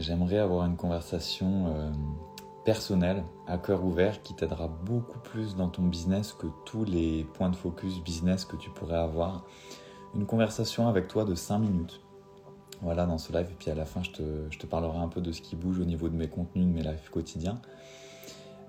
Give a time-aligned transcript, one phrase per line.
[0.00, 1.90] j'aimerais avoir une conversation euh,
[2.64, 7.50] personnelle, à cœur ouvert, qui t'aidera beaucoup plus dans ton business que tous les points
[7.50, 9.44] de focus business que tu pourrais avoir.
[10.14, 12.00] Une conversation avec toi de 5 minutes.
[12.82, 15.08] Voilà, dans ce live, et puis à la fin, je te, je te parlerai un
[15.08, 17.60] peu de ce qui bouge au niveau de mes contenus, de mes lives quotidiens.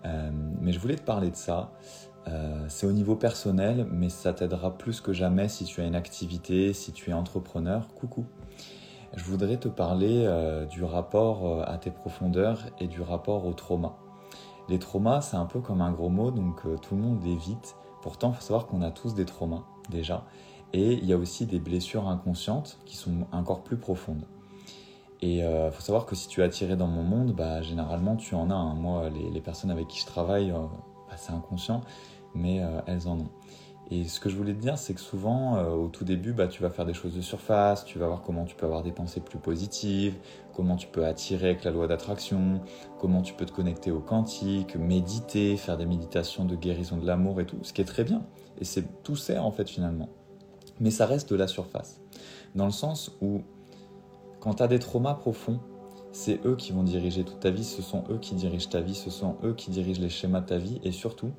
[0.06, 0.30] Euh,
[0.62, 1.72] mais je voulais te parler de ça.
[2.28, 5.96] Euh, c'est au niveau personnel, mais ça t'aidera plus que jamais si tu as une
[5.96, 7.88] activité, si tu es entrepreneur.
[7.96, 8.26] Coucou.
[9.16, 13.98] Je voudrais te parler euh, du rapport à tes profondeurs et du rapport au trauma.
[14.70, 17.76] Les traumas, c'est un peu comme un gros mot, donc tout le monde évite.
[18.02, 20.26] Pourtant, il faut savoir qu'on a tous des traumas déjà.
[20.74, 24.26] Et il y a aussi des blessures inconscientes qui sont encore plus profondes.
[25.22, 28.16] Et il euh, faut savoir que si tu es attiré dans mon monde, bah, généralement
[28.16, 28.56] tu en as.
[28.56, 28.76] Hein.
[28.76, 30.60] Moi, les, personnes avec qui je travaille, euh,
[31.08, 31.82] bah, c'est inconscient,
[32.34, 33.30] mais euh, elles en ont.
[33.92, 36.62] Et ce que je voulais te dire, c'est que souvent, au tout début, bah, tu
[36.64, 39.20] vas faire des choses de surface, tu vas voir comment tu peux avoir des pensées
[39.20, 40.16] plus positives,
[40.56, 42.62] comment tu peux attirer avec la loi d'attraction,
[43.00, 47.40] comment tu peux te connecter au quantique, méditer, faire des méditations de guérison de l'amour
[47.42, 48.24] et tout, ce qui est très bien.
[48.60, 50.10] Et c'est tout sert en fait finalement.
[50.80, 52.02] Mais ça reste de la surface.
[52.56, 53.42] Dans le sens où
[54.40, 55.60] quand tu as des traumas profonds,
[56.12, 58.96] c'est eux qui vont diriger toute ta vie, ce sont eux qui dirigent ta vie,
[58.96, 60.80] ce sont eux qui dirigent les schémas de ta vie.
[60.84, 61.32] Et surtout,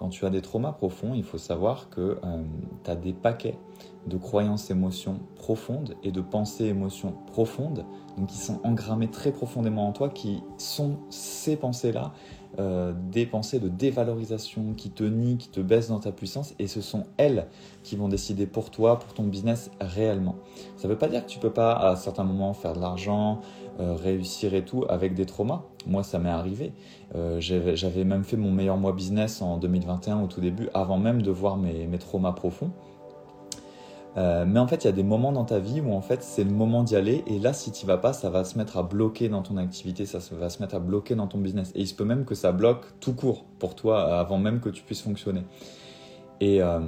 [0.00, 2.42] quand tu as des traumas profonds, il faut savoir que euh,
[2.84, 3.58] tu as des paquets
[4.06, 7.84] de croyances, émotions profondes et de pensées, émotions profondes,
[8.16, 12.14] donc qui sont engrammés très profondément en toi, qui sont ces pensées-là
[12.58, 16.66] euh, des pensées de dévalorisation qui te nient, qui te baissent dans ta puissance, et
[16.66, 17.46] ce sont elles
[17.82, 20.36] qui vont décider pour toi, pour ton business réellement.
[20.78, 23.42] Ça ne veut pas dire que tu peux pas à certains moments faire de l'argent,
[23.80, 25.62] euh, réussir et tout avec des traumas.
[25.86, 26.72] Moi, ça m'est arrivé.
[27.14, 31.22] Euh, j'avais même fait mon meilleur mois business en 2021 au tout début, avant même
[31.22, 32.72] de voir mes traumas profonds.
[34.16, 36.22] Euh, mais en fait, il y a des moments dans ta vie où en fait
[36.22, 37.22] c'est le moment d'y aller.
[37.26, 40.06] Et là, si tu vas pas, ça va se mettre à bloquer dans ton activité,
[40.06, 41.72] ça va se mettre à bloquer dans ton business.
[41.74, 44.68] Et il se peut même que ça bloque tout court pour toi avant même que
[44.68, 45.44] tu puisses fonctionner.
[46.40, 46.80] Et, euh,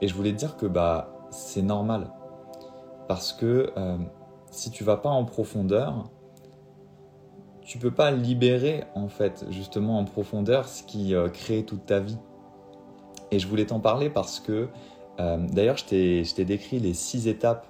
[0.00, 2.10] et je voulais te dire que bah c'est normal
[3.08, 3.72] parce que
[4.50, 6.10] si tu vas pas en profondeur,
[7.66, 12.18] tu peux pas libérer en fait justement en profondeur ce qui crée toute ta vie.
[13.30, 14.68] Et je voulais t'en parler parce que
[15.20, 17.66] euh, d'ailleurs, je t'ai décrit les six étapes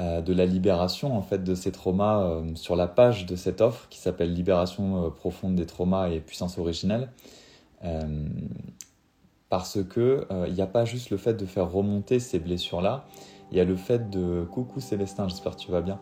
[0.00, 3.60] euh, de la libération en fait de ces traumas euh, sur la page de cette
[3.60, 7.10] offre qui s'appelle Libération profonde des traumas et puissance originelle.
[9.48, 13.04] parce que il n'y a pas juste le fait de faire remonter ces blessures-là,
[13.50, 16.00] il y a le fait de coucou Célestin, j'espère que tu vas bien,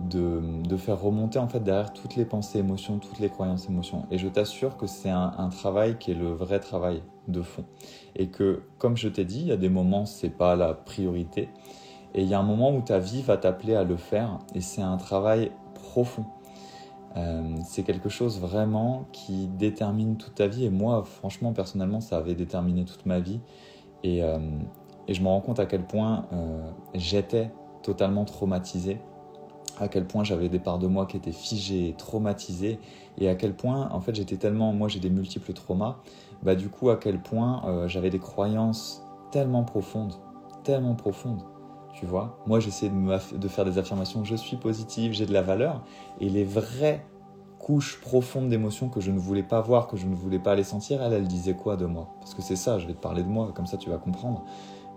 [0.00, 4.06] de, faire remonter en fait derrière toutes les pensées, émotions, toutes les croyances, émotions.
[4.10, 7.64] Et je t'assure que c'est un, travail qui est le vrai travail de fond.
[8.16, 11.48] Et que, comme je t'ai dit, il y a des moments c'est pas la priorité,
[12.14, 14.60] et il y a un moment où ta vie va t'appeler à le faire, et
[14.60, 16.24] c'est un travail profond.
[17.16, 20.64] Euh, c'est quelque chose vraiment qui détermine toute ta vie.
[20.64, 23.40] Et moi, franchement, personnellement, ça avait déterminé toute ma vie.
[24.04, 24.38] Et, euh,
[25.08, 27.50] je me rends compte à quel point euh, j'étais
[27.82, 29.00] totalement traumatisé
[29.80, 32.78] à quel point j'avais des parts de moi qui étaient figées, traumatisées,
[33.18, 35.96] et à quel point, en fait, j'étais tellement, moi j'ai des multiples traumas,
[36.42, 40.14] bah du coup, à quel point euh, j'avais des croyances tellement profondes,
[40.64, 41.42] tellement profondes,
[41.94, 42.38] tu vois.
[42.46, 45.82] Moi, j'essayais de, de faire des affirmations, je suis positive, j'ai de la valeur,
[46.20, 47.04] et les vraies
[47.58, 50.64] couches profondes d'émotions que je ne voulais pas voir, que je ne voulais pas les
[50.64, 52.14] sentir, elle, elle disait quoi de moi?
[52.20, 54.44] Parce que c'est ça, je vais te parler de moi, comme ça tu vas comprendre.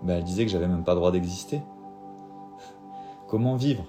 [0.04, 1.60] Bah, elle disait que j'avais même pas droit d'exister.
[3.28, 3.84] Comment vivre?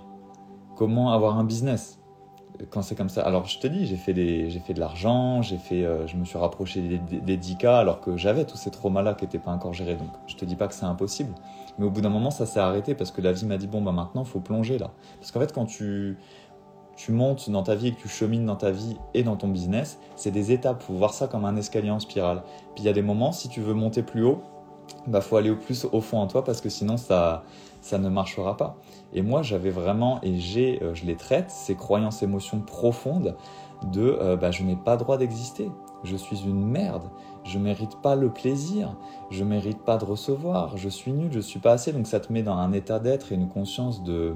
[0.76, 2.00] Comment avoir un business
[2.70, 3.22] quand c'est comme ça.
[3.22, 6.38] Alors je te dis, j'ai fait, fait de l'argent, j'ai fait, euh, je me suis
[6.38, 9.96] rapproché des, des, 10 alors que j'avais tous ces traumas-là qui n'étaient pas encore gérés.
[9.96, 11.34] Donc je te dis pas que c'est impossible.
[11.78, 13.82] Mais au bout d'un moment, ça s'est arrêté parce que la vie m'a dit, bon,
[13.82, 14.92] bah maintenant, faut plonger là.
[15.20, 16.18] Parce qu'en fait, quand tu,
[16.96, 19.48] tu montes dans ta vie et que tu chemines dans ta vie et dans ton
[19.48, 20.84] business, c'est des étapes.
[20.84, 22.44] Faut voir ça comme un escalier en spirale.
[22.76, 24.42] Puis il y a des moments, si tu veux monter plus haut,
[25.08, 27.44] bah faut aller au plus au fond en toi parce que sinon ça,
[27.84, 28.78] ça ne marchera pas.
[29.14, 33.36] Et moi, j'avais vraiment, et j'ai, euh, je les traite, ces croyances, émotions profondes
[33.92, 35.70] de euh, bah, je n'ai pas droit d'exister,
[36.06, 37.10] je suis une merde,
[37.44, 38.96] je mérite pas le plaisir,
[39.30, 41.92] je mérite pas de recevoir, je suis nul, je suis pas assez.
[41.92, 44.36] Donc ça te met dans un état d'être et une conscience de,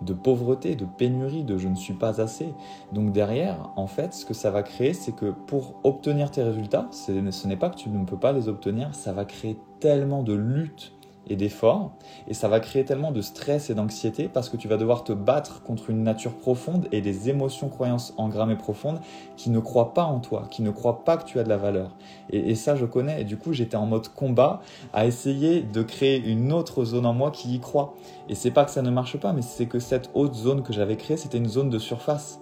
[0.00, 2.54] de pauvreté, de pénurie, de je ne suis pas assez.
[2.92, 6.88] Donc derrière, en fait, ce que ça va créer, c'est que pour obtenir tes résultats,
[6.90, 10.32] ce n'est pas que tu ne peux pas les obtenir, ça va créer tellement de
[10.32, 10.97] lutte
[11.28, 11.92] et d'efforts,
[12.26, 15.12] et ça va créer tellement de stress et d'anxiété parce que tu vas devoir te
[15.12, 19.00] battre contre une nature profonde et des émotions, croyances engrammées profondes
[19.36, 21.56] qui ne croient pas en toi, qui ne croient pas que tu as de la
[21.56, 21.96] valeur.
[22.30, 24.60] Et, ça, je connais, et du coup, j'étais en mode combat
[24.92, 27.94] à essayer de créer une autre zone en moi qui y croit.
[28.28, 30.72] Et c'est pas que ça ne marche pas, mais c'est que cette autre zone que
[30.72, 32.40] j'avais créée, c'était une zone de surface.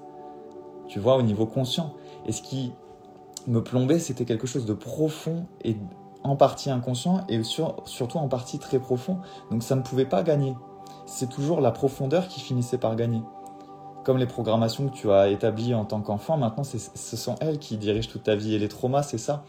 [0.89, 1.95] tu vois, au niveau conscient.
[2.27, 2.73] Et ce qui
[3.47, 5.77] me plombait, c'était quelque chose de profond et
[6.27, 9.19] en partie inconscient et surtout en partie très profond.
[9.51, 10.55] Donc ça ne pouvait pas gagner.
[11.07, 13.23] C'est toujours la profondeur qui finissait par gagner.
[14.05, 17.77] Comme les programmations que tu as établies en tant qu'enfant, maintenant ce sont elles qui
[17.77, 18.55] dirigent toute ta vie.
[18.55, 19.45] Et les traumas, c'est ça.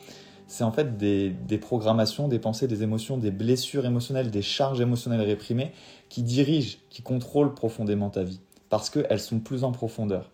[0.47, 4.79] C'est en fait des, des, programmations, des pensées, des émotions, des blessures émotionnelles, des charges
[4.79, 5.73] émotionnelles réprimées
[6.07, 8.39] qui dirigent, qui contrôlent profondément ta vie.
[8.69, 10.31] Parce qu'elles sont plus en profondeur.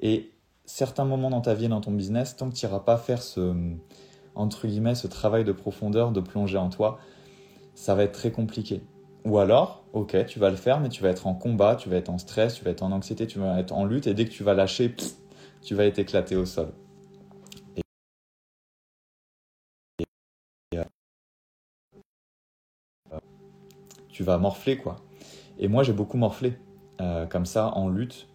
[0.00, 0.30] Et
[0.66, 3.22] certains moments dans ta vie et dans ton business, tant que tu n'iras pas faire
[3.22, 3.54] ce,
[4.36, 6.98] entre guillemets, ce travail de profondeur, de plonger en toi,
[7.74, 8.82] ça va être très compliqué.
[9.24, 11.96] Ou alors, ok, tu vas le faire, mais tu vas être en combat, tu vas
[11.96, 14.24] être en stress, tu vas être en anxiété, tu vas être en lutte, et dès
[14.24, 14.94] que tu vas lâcher,
[15.62, 16.72] tu vas être éclaté au sol.
[20.74, 20.84] Euh,
[24.08, 24.96] tu vas morfler, quoi.
[25.58, 26.54] Et moi, j'ai beaucoup morflé,
[27.00, 28.28] euh, comme ça, en lutte.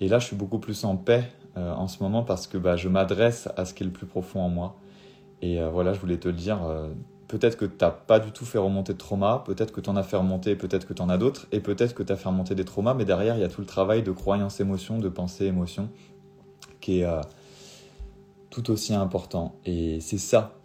[0.00, 1.24] Et là, je suis beaucoup plus en paix
[1.56, 4.06] euh, en ce moment parce que bah, je m'adresse à ce qui est le plus
[4.06, 4.76] profond en moi.
[5.42, 6.64] Et euh, voilà, je voulais te le dire.
[6.64, 6.88] Euh,
[7.28, 9.96] peut-être que tu n'as pas du tout fait remonter de trauma, peut-être que tu en
[9.96, 12.28] as fait remonter, peut-être que tu en as d'autres, et peut-être que tu as fait
[12.28, 15.08] remonter des traumas, mais derrière, il y a tout le travail de croyance, émotion, de
[15.08, 15.90] pensée, émotion,
[16.80, 17.06] qui est
[18.50, 19.56] tout aussi important.
[19.66, 20.58] Et c'est ça,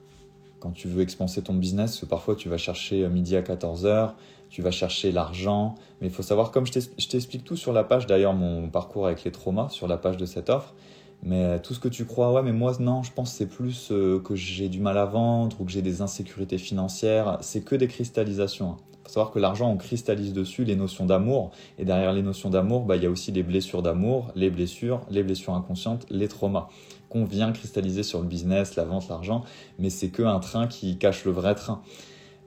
[0.60, 4.14] quand tu veux expanser ton business, parfois tu vas chercher midi à 14h,
[4.54, 6.72] tu vas chercher l'argent, mais il faut savoir, comme je
[7.08, 10.28] t'explique tout sur la page, d'ailleurs mon parcours avec les traumas, sur la page de
[10.28, 10.76] cette offre,
[11.26, 13.90] mais euh, tout ce que tu crois, ouais, mais moi, non, je pense c'est plus
[13.92, 17.38] euh, que j'ai du mal à vendre ou que j'ai des insécurités financières.
[17.42, 18.66] C'est que des cristallisations.
[18.66, 19.00] Il hein.
[19.04, 21.52] faut savoir que l'argent, on cristallise dessus les notions d'amour.
[21.80, 25.02] Et derrière les notions d'amour, bah, il y a aussi les blessures d'amour, les blessures,
[25.10, 26.68] les blessures inconscientes, les traumas
[27.08, 29.44] qu'on vient cristalliser sur le business, la vente, l'argent.
[29.80, 31.82] Mais c'est que un train qui cache le vrai train.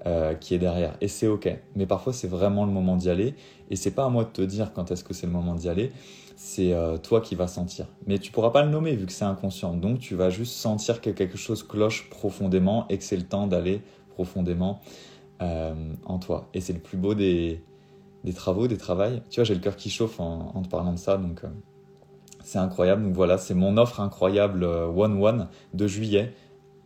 [0.05, 0.97] Euh, qui est derrière.
[1.01, 1.49] Et c'est ok.
[1.75, 3.35] Mais parfois, c'est vraiment le moment d'y aller.
[3.71, 5.69] Et c'est pas à moi de te dire quand est-ce que c'est le moment d'y
[5.69, 5.91] aller
[6.37, 7.87] c'est euh, toi qui vas sentir.
[8.07, 9.75] Mais tu pourras pas le nommer vu que c'est inconscient.
[9.75, 13.47] Donc tu vas juste sentir que quelque chose cloche profondément et que c'est le temps
[13.47, 13.81] d'aller
[14.11, 14.81] profondément
[15.43, 15.75] euh,
[16.05, 16.49] en toi.
[16.53, 17.65] Et c'est le plus beau des,
[18.23, 19.23] des travaux, des travails.
[19.31, 21.17] Tu vois, j'ai le cœur qui chauffe en, te parlant de ça.
[21.17, 21.49] Donc euh,
[22.45, 23.03] c'est incroyable.
[23.03, 26.35] Donc voilà, c'est mon offre incroyable One One de juillet.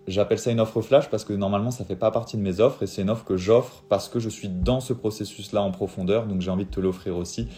[0.06, 2.85] J'appelle ça une offre flash parce que normalement ça fait pas partie de mes offres
[2.85, 5.70] et c'est une offre que j'offre parce que je suis dans ce processus là en
[5.70, 7.49] profondeur donc j'ai envie de te l'offrir aussi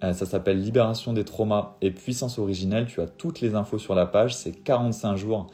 [0.00, 2.86] ça s'appelle Libération des traumas et puissance originelle.
[2.86, 4.34] Tu as toutes les infos sur la page.
[4.34, 5.48] C'est 45 jours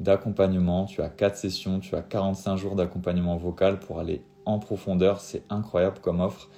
[0.00, 0.84] d'accompagnement.
[0.84, 1.80] Tu as 4 sessions.
[1.80, 5.20] Tu as 45 jours d'accompagnement vocal pour aller en profondeur.
[5.20, 6.50] C'est incroyable comme offre.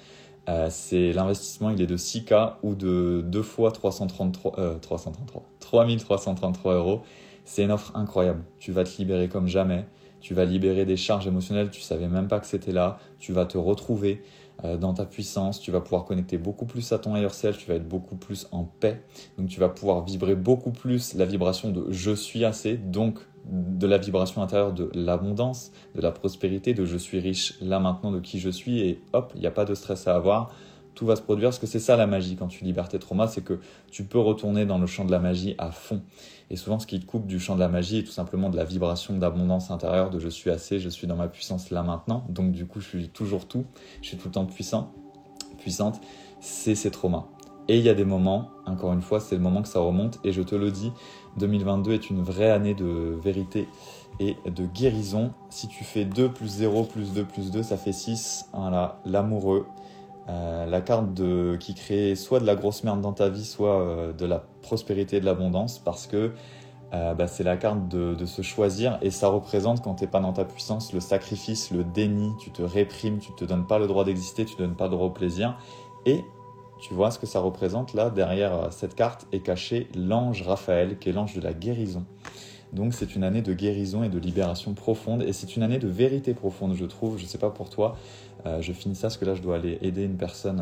[0.49, 6.73] Euh, c'est l'investissement, il est de 6K ou de 2 fois 333, euh, 333, 3333
[6.73, 7.01] euros.
[7.45, 8.43] C'est une offre incroyable.
[8.57, 9.85] Tu vas te libérer comme jamais.
[10.21, 11.69] Tu vas libérer des charges émotionnelles.
[11.69, 12.97] Tu savais même pas que c'était là.
[13.19, 14.23] Tu vas te retrouver.
[14.65, 17.67] Euh, dans ta puissance, tu vas pouvoir connecter beaucoup plus à ton higher self, tu
[17.67, 19.01] vas être beaucoup plus en paix,
[19.37, 23.87] donc tu vas pouvoir vibrer beaucoup plus la vibration de je suis assez, donc de
[23.87, 28.19] la vibration intérieure de l'abondance, de la prospérité, de je suis riche là maintenant de
[28.19, 30.53] qui je suis et hop, il n'y a pas de stress à avoir
[30.99, 31.47] tout va se produire.
[31.47, 33.59] Parce que c'est ça la magie quand tu libères tes traumas, c'est que
[33.89, 36.01] tu peux retourner dans le champ de la magie à fond.
[36.49, 38.57] Et souvent, ce qui te coupe du champ de la magie est tout simplement de
[38.57, 42.25] la vibration d'abondance intérieure, de je suis assez, je suis dans ma puissance là maintenant.
[42.27, 43.65] Donc du coup, je suis toujours tout,
[44.01, 44.91] je suis tout le temps puissant,
[45.57, 46.01] puissante.
[46.41, 47.27] C'est ces traumas.
[47.69, 50.19] Et il y a des moments, encore une fois, c'est le moment que ça remonte.
[50.25, 50.91] Et je te le dis,
[51.37, 53.67] 2022 est une vraie année de vérité
[54.19, 55.31] et de guérison.
[55.49, 58.47] Si tu fais 2 plus 0 plus 2 plus 2, ça fait 6.
[58.53, 59.67] Voilà, l'amoureux,
[60.29, 61.07] euh, la carte
[61.59, 65.17] qui crée soit de la grosse merde dans ta vie, soit euh, de la prospérité
[65.17, 66.33] et de l'abondance, parce que
[66.93, 70.19] euh, bah, c'est la carte de, se choisir et ça représente quand tu n'es pas
[70.19, 73.87] dans ta puissance le sacrifice, le déni, tu te réprimes, tu te donnes pas le
[73.87, 75.57] droit d'exister, tu te donnes pas le droit au plaisir.
[76.05, 76.23] Et
[76.79, 81.09] tu vois ce que ça représente là, derrière cette carte est caché l'ange Raphaël, qui
[81.09, 82.05] est l'ange de la guérison.
[82.73, 85.87] Donc c'est une année de guérison et de libération profonde et c'est une année de
[85.87, 87.17] vérité profonde, je trouve.
[87.17, 87.97] Je ne sais pas pour toi.
[88.45, 90.61] Euh, je finis ça parce que là je dois aller aider une personne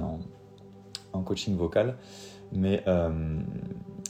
[1.14, 1.96] en, coaching vocal.
[2.54, 3.40] Mais euh,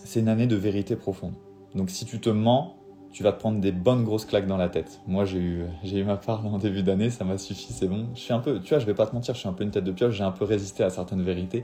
[0.03, 1.33] c'est une année de vérité profonde.
[1.73, 2.77] Donc si tu te mens,
[3.11, 4.99] tu vas te prendre des bonnes grosses claques dans la tête.
[5.07, 8.07] Moi, j'ai eu, j'ai eu ma part en début d'année, ça m'a suffi, c'est bon.
[8.13, 9.63] Je suis un peu, tu vois, je vais pas te mentir, je suis un peu
[9.63, 11.63] une tête de pioche, j'ai un peu résisté à certaines vérités.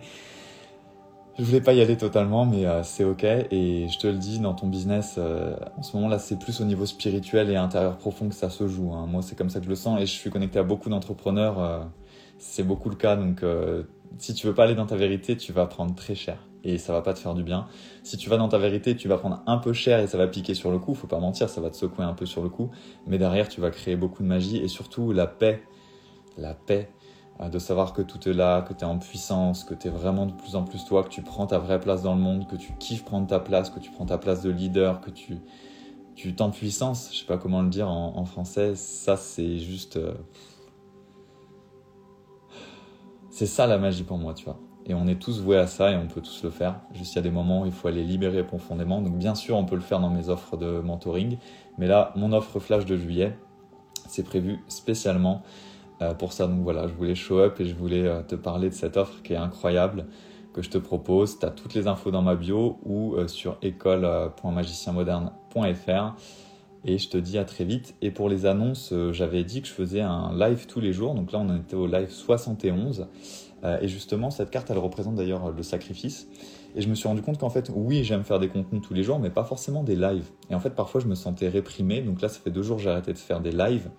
[1.40, 3.24] Je voulais pas y aller totalement, mais euh, c'est ok.
[3.24, 6.64] Et je te le dis, dans ton business, euh, en ce moment-là, c'est plus au
[6.64, 8.94] niveau spirituel et intérieur profond que ça se joue.
[8.94, 9.08] Hein.
[9.08, 11.60] Moi, c'est comme ça que je le sens, et je suis connecté à beaucoup d'entrepreneurs.
[11.60, 11.80] Euh,
[12.38, 13.16] c'est beaucoup le cas.
[13.16, 13.44] Donc,
[14.18, 16.94] si tu veux pas aller dans ta vérité, tu vas prendre très cher et ça
[16.94, 17.68] va pas te faire du bien.
[18.04, 20.28] Si tu vas dans ta vérité, tu vas prendre un peu cher et ça va
[20.28, 20.94] piquer sur le coup.
[20.94, 22.70] Faut pas mentir, ça va te secouer un peu sur le coup.
[23.08, 25.64] Mais derrière, tu vas créer beaucoup de magie et surtout la paix,
[26.38, 26.90] la paix
[27.40, 30.26] de savoir que tout est là, que tu es en puissance, que tu es vraiment
[30.26, 32.56] de plus en plus toi, que tu prends ta vraie place dans le monde, que
[32.56, 35.38] tu kiffes prendre ta place, que tu prends ta place de leader, que tu,
[36.16, 39.98] tu t'en puissance, je sais pas comment le dire en, français, ça c'est juste...
[39.98, 40.14] Euh,
[43.30, 44.60] c'est ça la magie pour moi, tu vois.
[44.86, 46.82] Et on est tous voués à ça et on peut tous le faire.
[46.94, 49.02] Juste il y a des moments où il faut aller libérer profondément.
[49.02, 51.38] Donc bien sûr, on peut le faire dans mes offres de mentoring.
[51.80, 53.36] Mais là, mon offre flash de juillet,
[54.08, 55.73] c'est prévu spécialement euh,
[56.14, 56.48] pour ça.
[56.48, 59.22] Donc voilà, je voulais show up et je voulais euh, te parler de cette offre
[59.24, 60.06] qui est incroyable
[60.54, 61.40] que je te propose.
[61.40, 66.16] Tu as toutes les infos dans ma bio ou euh, sur école.magicienmoderne.fr.
[66.86, 67.96] Et je te dis à très vite.
[68.02, 71.16] Et pour les annonces, j'avais dit que je faisais un live tous les jours.
[71.16, 73.08] Donc là, on était au live 71.
[73.82, 76.28] et justement, cette carte, elle représente d'ailleurs le sacrifice.
[76.76, 79.04] Et je me suis rendu compte qu'en fait, oui, j'aime faire des contenus tous les
[79.04, 80.30] jours, mais pas forcément des lives.
[80.50, 82.02] Et en fait, parfois, je me sentais réprimé.
[82.02, 83.90] Donc là, ça fait deux jours que j'ai arrêté de faire des lives.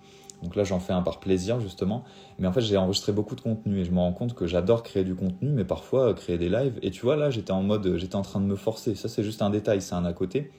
[0.43, 2.03] Donc là, j'en fais un par plaisir, justement.
[2.39, 4.83] Mais en fait, j'ai enregistré beaucoup de contenu et je me rends compte que j'adore
[4.83, 6.77] créer du contenu, mais parfois euh, créer des lives.
[6.81, 8.95] Et tu vois, là, j'étais en mode, euh, j'étais en train de me forcer.
[8.95, 10.51] Ça, c'est juste un détail, c'est un à côté.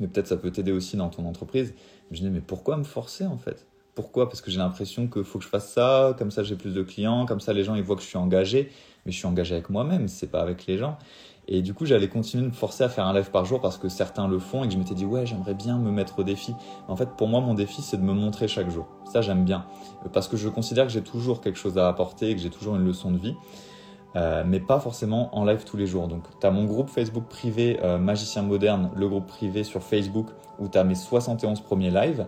[0.00, 1.74] Mais peut-être ça peut t'aider aussi dans ton entreprise.
[2.10, 3.66] Je me dis, mais pourquoi me forcer, en fait?
[3.94, 4.28] Pourquoi?
[4.28, 6.82] Parce que j'ai l'impression qu'il faut que je fasse ça, comme ça j'ai plus de
[6.82, 8.70] clients, comme ça les gens ils voient que je suis engagé.
[9.06, 10.98] Mais je suis engagé avec moi-même, c'est pas avec les gens.
[11.46, 13.76] Et du coup, j'allais continuer de me forcer à faire un live par jour parce
[13.76, 16.22] que certains le font et que je m'étais dit, ouais, j'aimerais bien me mettre au
[16.22, 16.54] défi.
[16.88, 18.86] En fait, pour moi, mon défi, c'est de me montrer chaque jour.
[19.04, 19.66] Ça, j'aime bien.
[20.12, 22.76] Parce que je considère que j'ai toujours quelque chose à apporter et que j'ai toujours
[22.76, 23.34] une leçon de vie.
[24.16, 26.06] Euh, mais pas forcément en live tous les jours.
[26.06, 30.28] Donc, tu as mon groupe Facebook privé euh, Magicien Moderne, le groupe privé sur Facebook,
[30.60, 32.24] où tu as mes 71 premiers lives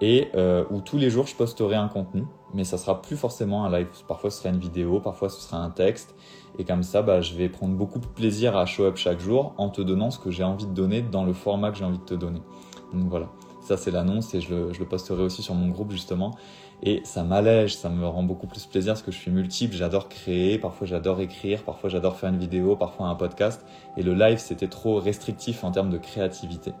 [0.00, 3.64] et euh, où tous les jours je posterai un contenu, mais ça sera plus forcément
[3.64, 3.88] un live.
[4.08, 6.14] Parfois ce sera une vidéo, parfois ce sera un texte,
[6.58, 9.54] et comme ça, bah, je vais prendre beaucoup de plaisir à show up chaque jour
[9.58, 11.98] en te donnant ce que j'ai envie de donner dans le format que j'ai envie
[11.98, 12.40] de te donner.
[12.92, 13.28] Donc voilà,
[13.60, 16.36] ça c'est l'annonce et je le, je le, posterai aussi sur mon groupe justement.
[16.82, 20.08] Et ça m'allège, ça me rend beaucoup plus plaisir parce que je suis multiple, j'adore
[20.08, 23.64] créer, parfois j'adore écrire, parfois j'adore faire une vidéo, parfois un podcast.
[23.96, 26.72] Et le live c'était trop restrictif en termes de créativité.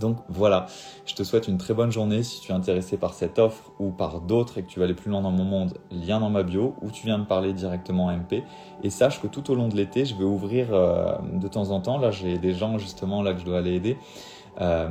[0.00, 0.66] Donc voilà,
[1.06, 2.22] je te souhaite une très bonne journée.
[2.22, 4.94] Si tu es intéressé par cette offre ou par d'autres et que tu veux aller
[4.94, 8.06] plus loin dans mon monde, lien dans ma bio ou tu viens me parler directement
[8.06, 8.42] en MP.
[8.82, 11.80] Et sache que tout au long de l'été, je vais ouvrir euh, de temps en
[11.80, 11.98] temps.
[11.98, 13.98] Là, j'ai des gens justement là que je dois aller aider,
[14.60, 14.88] euh,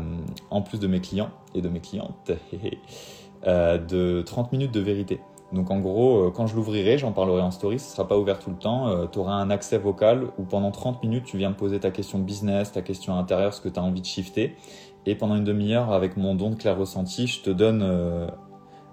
[0.52, 2.32] en plus de mes clients et de mes clientes,
[3.48, 5.20] euh, de 30 minutes de vérité.
[5.52, 8.52] Donc en gros, quand je l'ouvrirai, j'en parlerai en story, ce sera pas ouvert tout
[8.52, 9.08] le temps.
[9.08, 12.20] tu auras un accès vocal où pendant 30 minutes, tu viens me poser ta question
[12.20, 14.56] business, ta question intérieure, ce que tu as envie de shifter.
[15.06, 18.28] Et pendant une demi-heure, avec mon don de clair ressenti, je te donne euh,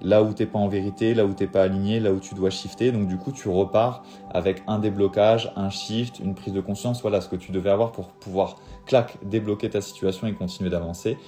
[0.01, 2.51] là où t'es pas en vérité, là où t'es pas aligné, là où tu dois
[2.51, 2.93] shifter.
[2.93, 7.03] Donc du coup, tu repars avec un déblocage, un shift, une prise de conscience.
[7.03, 11.19] Voilà ce que tu devais avoir pour pouvoir, clac, débloquer ta situation et continuer d'avancer.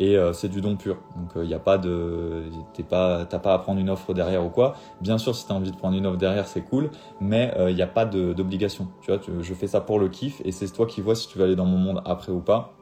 [0.00, 0.96] Et euh, c'est du don pur.
[1.16, 4.14] Donc il euh, n'y a pas de, t'es pas, t'as pas à prendre une offre
[4.14, 4.74] derrière ou quoi.
[5.00, 7.74] Bien sûr, si tu as envie de prendre une offre derrière, c'est cool, mais il
[7.74, 8.88] n'y a pas d'obligation.
[9.02, 11.38] Tu vois, je fais ça pour le kiff et c'est toi qui vois si tu
[11.38, 12.74] veux aller dans mon monde après ou pas.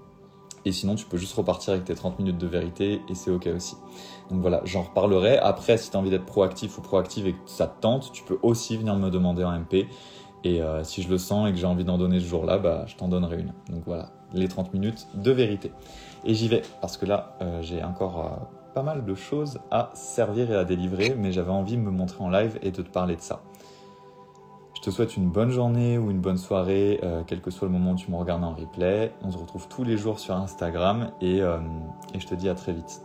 [0.64, 3.46] Et sinon, tu peux juste repartir avec tes 30 minutes de vérité et c'est OK
[3.46, 3.76] aussi.
[4.30, 5.38] Donc voilà, j'en reparlerai.
[5.38, 8.22] Après, si tu as envie d'être proactif ou proactive et que ça te tente, tu
[8.24, 9.88] peux aussi venir me demander en MP.
[10.44, 12.84] Et euh, si je le sens et que j'ai envie d'en donner ce jour-là, bah,
[12.86, 13.52] je t'en donnerai une.
[13.70, 15.72] Donc voilà, les 30 minutes de vérité.
[16.24, 19.90] Et j'y vais parce que là, euh, j'ai encore euh, pas mal de choses à
[19.94, 22.90] servir et à délivrer, mais j'avais envie de me montrer en live et de te
[22.90, 23.42] parler de ça.
[24.76, 27.72] Je te souhaite une bonne journée ou une bonne soirée, euh, quel que soit le
[27.72, 29.12] moment où tu me regardes en replay.
[29.22, 32.72] On se retrouve tous les jours sur Instagram et, et je te dis à très
[32.72, 33.02] vite.